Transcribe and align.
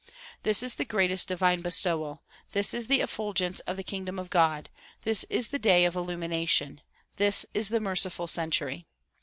This 0.41 0.63
is 0.63 0.73
the 0.73 0.83
greatest 0.83 1.27
divine 1.27 1.61
bestowal; 1.61 2.23
this 2.53 2.73
is 2.73 2.87
the 2.87 3.01
effulgence 3.01 3.59
of 3.67 3.77
the 3.77 3.83
kingdom 3.83 4.17
of 4.17 4.31
God; 4.31 4.71
this 5.03 5.25
is 5.25 5.49
the 5.49 5.59
day 5.59 5.85
of 5.85 5.95
illumination; 5.95 6.81
this 7.17 7.45
is 7.53 7.69
the 7.69 7.79
merciful 7.79 8.25
century. 8.25 8.87